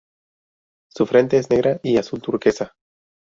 Su 0.89 1.05
frente 1.05 1.37
es 1.37 1.51
negra 1.51 1.79
y 1.83 1.97
azul 1.97 2.23
turquesa. 2.23 2.73